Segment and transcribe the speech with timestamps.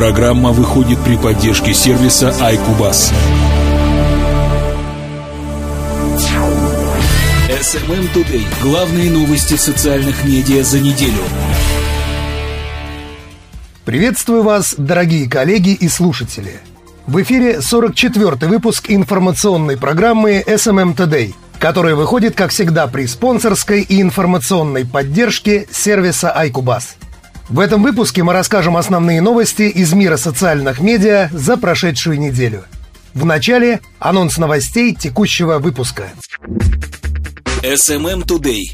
[0.00, 3.12] Программа выходит при поддержке сервиса iCubus.
[7.50, 8.46] SMM Today.
[8.62, 11.22] Главные новости социальных медиа за неделю.
[13.84, 16.60] Приветствую вас, дорогие коллеги и слушатели.
[17.06, 24.00] В эфире 44-й выпуск информационной программы SMM Today, которая выходит, как всегда, при спонсорской и
[24.00, 26.84] информационной поддержке сервиса iCubus.
[27.50, 32.62] В этом выпуске мы расскажем основные новости из мира социальных медиа за прошедшую неделю.
[33.12, 36.10] В начале анонс новостей текущего выпуска.
[37.62, 38.70] SMM Today.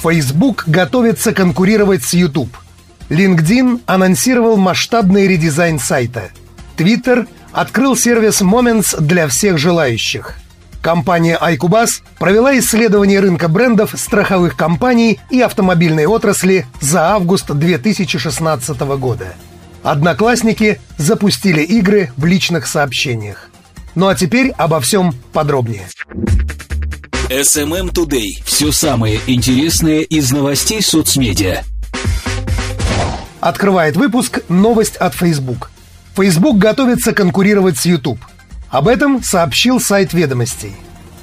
[0.00, 2.56] Facebook готовится конкурировать с YouTube.
[3.08, 6.30] LinkedIn анонсировал масштабный редизайн сайта.
[6.76, 10.36] Twitter открыл сервис Moments для всех желающих–
[10.80, 19.34] Компания iCubus провела исследование рынка брендов страховых компаний и автомобильной отрасли за август 2016 года.
[19.82, 23.50] Одноклассники запустили игры в личных сообщениях.
[23.94, 25.88] Ну а теперь обо всем подробнее.
[27.28, 28.42] SMM Today.
[28.44, 31.64] Все самое интересное из новостей соцмедиа.
[33.40, 35.70] Открывает выпуск новость от Facebook.
[36.16, 38.20] Facebook готовится конкурировать с YouTube–
[38.70, 40.76] об этом сообщил сайт ведомостей.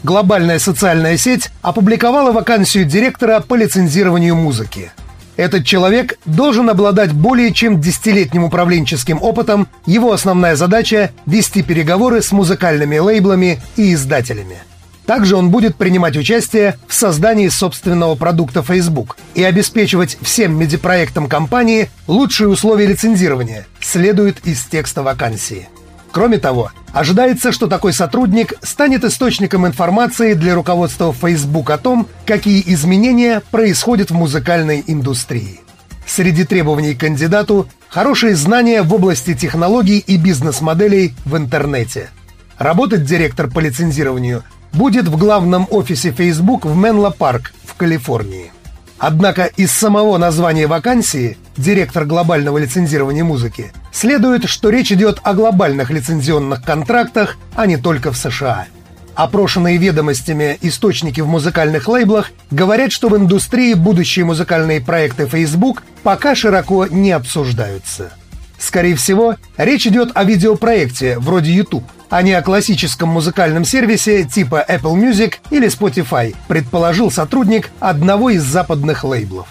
[0.04, 4.92] Глобальная социальная сеть опубликовала вакансию директора по лицензированию музыки.
[5.36, 9.68] Этот человек должен обладать более чем десятилетним управленческим опытом.
[9.86, 14.58] Его основная задача– вести переговоры с музыкальными лейблами и издателями.
[15.06, 21.90] Также он будет принимать участие в создании собственного продукта Facebook и обеспечивать всем медиапроектам компании
[22.08, 25.68] лучшие условия лицензирования, следует из текста вакансии.
[26.16, 32.64] Кроме того, ожидается, что такой сотрудник станет источником информации для руководства Facebook о том, какие
[32.68, 35.60] изменения происходят в музыкальной индустрии.
[36.08, 42.12] Среди требований к кандидату– хорошие знания в области технологий и бизнес-моделей в интернете.
[42.58, 48.54] Работать директор по лицензированию будет в главном офисе Facebook в Менло-Парк в Калифорнии.
[48.98, 55.90] Однако из самого названия вакансии «Директор глобального лицензирования музыки» следует, что речь идет о глобальных
[55.90, 58.68] лицензионных контрактах, а не только в США.
[59.16, 66.36] Опрошенные ведомостями источники в музыкальных лейблах говорят, что в индустрии будущие музыкальные проекты Facebook пока
[66.36, 68.12] широко не обсуждаются.
[68.58, 74.66] Скорее всего, речь идет о видеопроекте вроде YouTube, а не о классическом музыкальном сервисе типа
[74.68, 79.48] Apple Music или Spotify, предположил сотрудник одного из западных лейблов.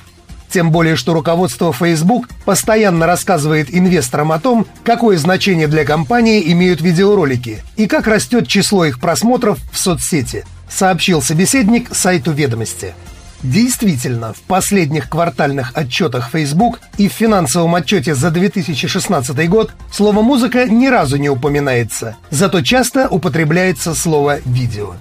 [0.54, 6.80] Тем более, что руководство Facebook постоянно рассказывает инвесторам о том, какое значение для компании имеют
[6.80, 12.94] видеоролики и как растет число их просмотров в соцсети, сообщил собеседник сайту ведомости.
[13.44, 20.66] Действительно, в последних квартальных отчетах Facebook и в финансовом отчете за 2016 год слово «музыка»
[20.66, 24.94] ни разу не упоминается, зато часто употребляется слово «видео».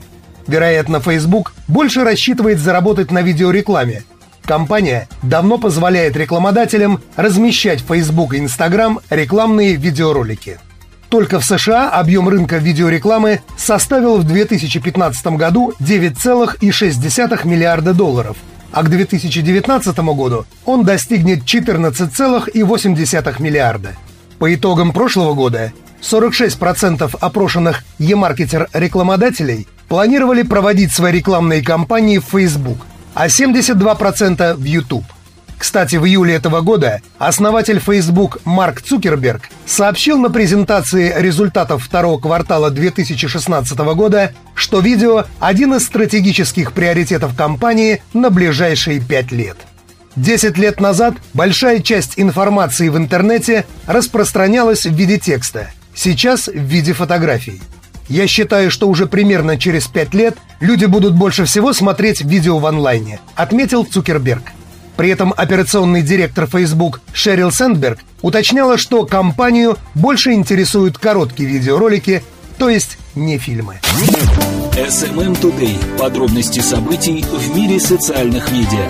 [0.45, 4.03] Вероятно, Facebook больше рассчитывает заработать на видеорекламе.
[4.43, 10.59] Компания давно позволяет рекламодателям размещать в Facebook и Instagram рекламные видеоролики–
[11.13, 18.35] только в США объем рынка видеорекламы составил в 2015 году 9,6 миллиарда долларов,
[18.71, 23.95] а к 2019 году он достигнет 14,8 миллиарда.
[24.39, 25.71] По итогам прошлого года
[26.01, 35.05] 46% опрошенных e-маркетер рекламодателей планировали проводить свои рекламные кампании в Facebook, а 72% в YouTube.
[35.63, 42.69] Кстати, в июле этого года основатель Facebook Марк Цукерберг сообщил на презентации результатов второго квартала
[42.69, 49.55] 2016 года, что видео– один из стратегических приоритетов компании на ближайшие пять лет.
[50.17, 56.91] Десять лет назад большая часть информации в интернете распространялась в виде текста, сейчас в виде
[56.91, 57.61] фотографий.
[58.09, 62.65] Я считаю, что уже примерно через пять лет люди будут больше всего смотреть видео в
[62.65, 64.43] онлайне, отметил Цукерберг.
[64.95, 72.23] При этом операционный директор Facebook Шерил Сэндберг уточняла, что компанию больше интересуют короткие видеоролики,
[72.57, 73.79] то есть не фильмы.
[74.75, 75.97] SMM Today.
[75.97, 78.87] Подробности событий в мире социальных медиа.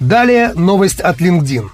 [0.00, 1.68] Далее новость от LinkedIn.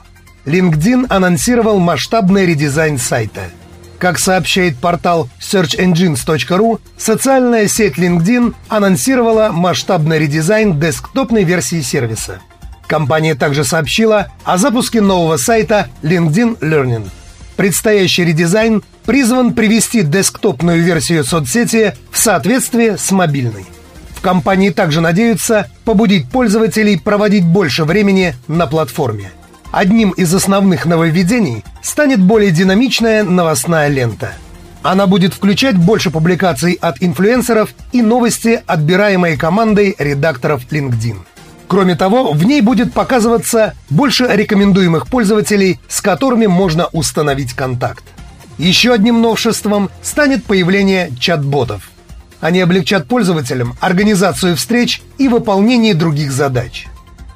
[0.44, 3.50] LinkedIn анонсировал масштабный редизайн сайта.
[3.99, 12.40] Как сообщает портал searchengines.ru, социальная сеть LinkedIn анонсировала масштабный редизайн десктопной версии сервиса–
[12.93, 17.09] Компания также сообщила о запуске нового сайта LinkedIn Learning.
[17.56, 23.65] Предстоящий редизайн призван привести десктопную версию соцсети в соответствие с мобильной.
[24.11, 29.31] В компании также надеются побудить пользователей проводить больше времени на платформе.
[29.71, 34.35] Одним из основных нововведений станет более динамичная новостная лента.
[34.83, 41.17] Она будет включать больше публикаций от инфлюенсеров и новости, отбираемые командой редакторов LinkedIn.
[41.73, 48.05] Кроме того, в ней будет показываться больше рекомендуемых пользователей, с которыми можно установить контакт.
[48.59, 51.91] Еще одним новшеством станет появление чат-ботов.
[52.43, 56.89] Они облегчат пользователям организацию встреч и выполнение других задач.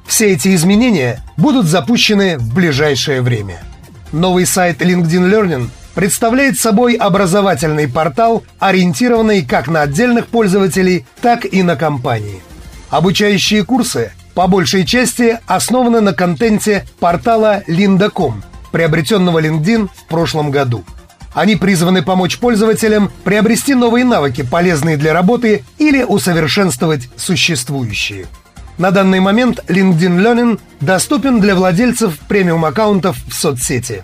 [0.05, 3.63] Все эти изменения будут запущены в ближайшее время.
[4.11, 11.63] Новый сайт LinkedIn Learning представляет собой образовательный портал, ориентированный как на отдельных пользователей, так и
[11.63, 12.43] на компании.
[12.91, 20.85] Обучающие курсы по большей части основаны на контенте портала Linda.com, приобретенного LinkedIn в прошлом году.
[21.33, 28.27] Они призваны помочь пользователям приобрести новые навыки, полезные для работы или усовершенствовать существующие–
[28.77, 34.03] на данный момент LinkedIn Learning доступен для владельцев премиум-аккаунтов в соцсети.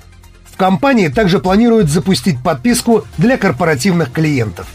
[0.51, 4.65] В компании также планируют запустить подписку для корпоративных клиентов.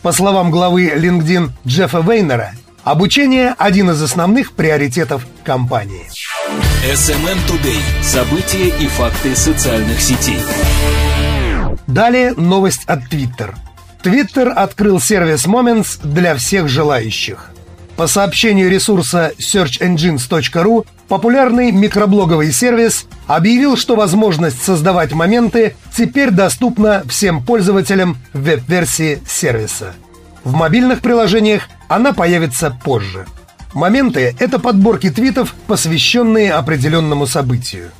[0.00, 2.52] По словам главы LinkedIn Джеффа Вейнера,
[2.90, 6.08] обучение– один из основных приоритетов компании.
[6.84, 7.80] SMM Today.
[8.02, 10.38] События и факты социальных сетей.
[11.86, 13.54] Далее новость от Twitter.
[14.02, 17.50] Twitter открыл сервис Moments для всех желающих–
[17.98, 27.42] по сообщению ресурса searchengines.ru, популярный микроблоговый сервис объявил, что возможность создавать моменты теперь доступна всем
[27.42, 29.94] пользователям веб-версии сервиса.
[30.44, 33.26] В мобильных приложениях она появится позже.
[33.74, 37.90] Моменты— это подборки твитов, посвященные определенному событию.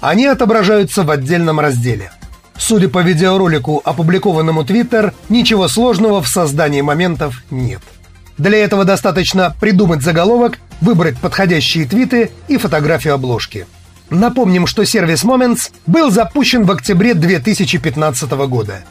[0.00, 2.12] Они отображаются в отдельном разделе.
[2.56, 7.82] Судя по видеоролику, опубликованному Twitter, ничего сложного в создании моментов нет–
[8.38, 13.66] для этого достаточно придумать заголовок, выбрать подходящие твиты и фотографию обложки.
[14.10, 18.84] Напомним, что сервис Moments был запущен в октябре 2015 года.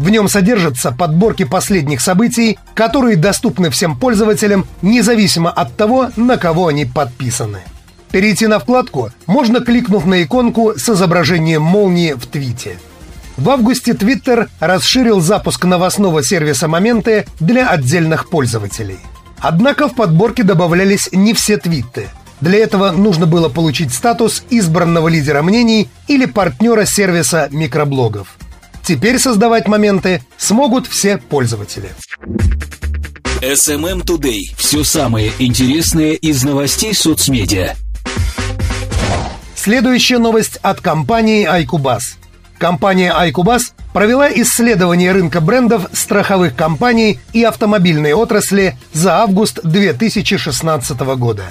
[0.00, 6.68] В нем содержатся подборки последних событий, которые доступны всем пользователям, независимо от того, на кого
[6.68, 7.60] они подписаны.
[8.10, 12.78] Перейти на вкладку можно, кликнув на иконку с изображением молнии в твите–
[13.40, 18.98] в августе Twitter расширил запуск новостного сервиса «Моменты» для отдельных пользователей.
[19.38, 22.08] Однако в подборке добавлялись не все твиты.
[22.42, 28.36] Для этого нужно было получить статус избранного лидера мнений или партнера сервиса микроблогов.
[28.90, 31.90] Теперь создавать моменты смогут все пользователи.
[33.40, 34.52] SMM Today.
[34.56, 37.76] Все самое интересное из новостей соцмедиа.
[39.54, 42.16] Следующая новость от компании iCubus.
[42.58, 51.44] Компания iCubus провела исследование рынка брендов страховых компаний и автомобильной отрасли за август 2016 года.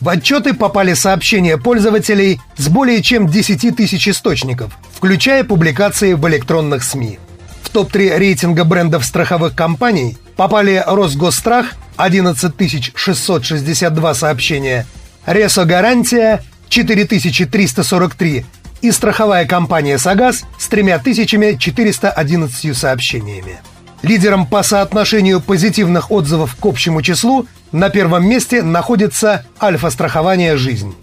[0.00, 6.82] В отчеты попали сообщения пользователей с более чем 10 тысяч источников, включая публикации в электронных
[6.82, 7.18] СМИ.
[7.62, 12.54] В топ-3 рейтинга брендов страховых компаний попали Росгосстрах 11
[12.94, 14.86] 662 сообщения,
[15.26, 18.46] Ресо Гарантия 4343
[18.80, 23.60] и страховая компания «Сагаз» с 3411 сообщениями.
[24.00, 30.94] Лидером по соотношению позитивных отзывов к общему числу на первом месте находится Альфа-страхование «Жизнь».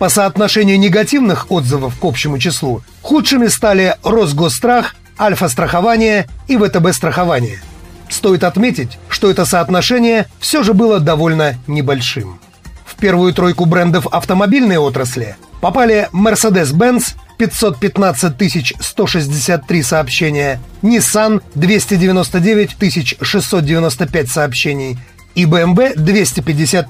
[0.00, 7.60] По соотношению негативных отзывов к общему числу худшими стали Росгосстрах, Альфа-страхование и ВТБ-страхование.
[8.08, 12.40] Стоит отметить, что это соотношение все же было довольно небольшим.
[12.86, 24.98] В первую тройку брендов автомобильной отрасли попали Mercedes-Benz, 515 163 сообщения, Nissan 299 695 сообщений
[25.34, 26.88] и BMW 250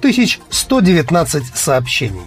[0.48, 2.22] 119 сообщений.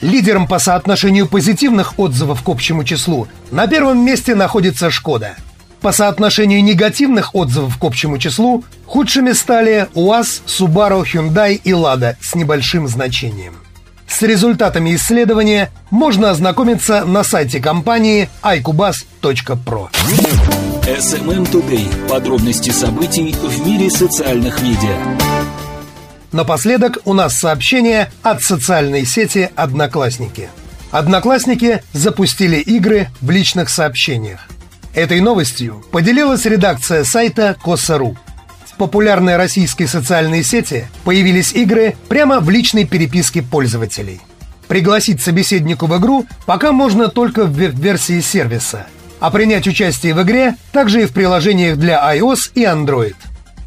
[0.00, 5.36] Лидером по соотношению позитивных отзывов к общему числу на первом месте находится «Шкода».
[5.80, 12.34] По соотношению негативных отзывов к общему числу худшими стали УАЗ, Subaru, Hyundai и Lada с
[12.34, 13.54] небольшим значением.
[14.08, 19.90] С результатами исследования можно ознакомиться на сайте компании iCubus.pro.
[20.86, 22.08] SMM Today.
[22.08, 25.45] Подробности событий в мире социальных медиа.
[26.36, 30.50] Напоследок у нас сообщение от социальной сети «Одноклассники».
[30.90, 34.46] Одноклассники запустили игры в личных сообщениях.
[34.94, 38.18] Этой новостью поделилась редакция сайта Коса.ру
[38.76, 44.20] популярной российской социальной сети появились игры прямо в личной переписке пользователей.
[44.68, 48.88] Пригласить собеседнику в игру пока можно только в версии сервиса,
[49.20, 53.16] а принять участие в игре также и в приложениях для iOS и Android.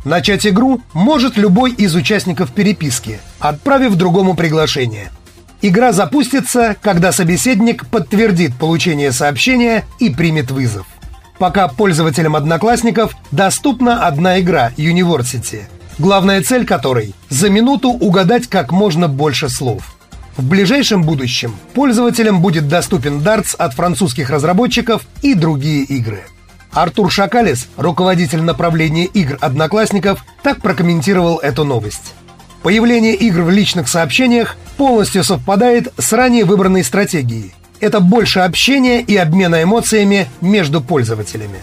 [0.10, 5.12] Начать игру может любой из участников переписки, отправив другому приглашение.
[5.62, 10.88] Игра запустится, когда собеседник подтвердит получение сообщения и примет вызов.
[11.38, 15.66] Пока пользователям Одноклассников доступна одна игра University,
[16.00, 19.96] главная цель которой– за минуту угадать как можно больше слов.
[20.38, 26.24] В ближайшем будущем пользователям будет доступен Darts от французских разработчиков и другие игры.
[26.72, 32.14] Артур Шакалис, руководитель направления игр Одноклассников, так прокомментировал эту новость.
[32.62, 37.54] Появление игр в личных сообщениях полностью совпадает с ранее выбранной стратегией.
[37.80, 41.60] Это больше общения и обмена эмоциями между пользователями.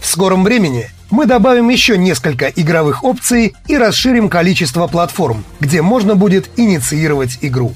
[0.00, 6.14] В скором времени мы добавим еще несколько игровых опций и расширим количество платформ, где можно
[6.14, 7.74] будет инициировать игру.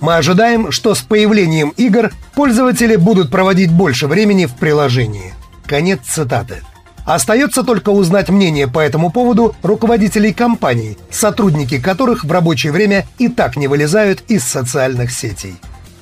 [0.00, 5.34] Мы ожидаем, что с появлением игр пользователи будут проводить больше времени в приложении.
[5.70, 6.64] Конец цитаты.
[7.04, 13.28] Остается только узнать мнение по этому поводу руководителей компаний, сотрудники которых в рабочее время и
[13.28, 15.54] так не вылезают из социальных сетей.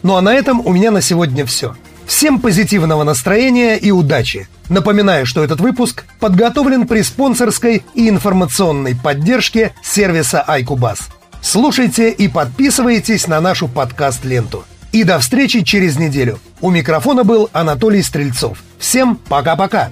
[0.02, 1.76] Ну а на этом у меня на сегодня все.
[2.06, 4.48] Всем позитивного настроения и удачи.
[4.70, 11.00] Напоминаю, что этот выпуск подготовлен при спонсорской и информационной поддержке сервиса iCubus.
[11.42, 14.64] Слушайте и подписывайтесь на нашу подкаст-ленту.
[14.92, 16.40] И до встречи через неделю.
[16.60, 18.62] У микрофона был Анатолий Стрельцов.
[18.78, 19.90] Всем пока-пока.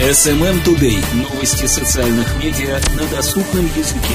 [0.00, 1.04] SMM Today.
[1.14, 4.14] Новости социальных медиа на доступном языке.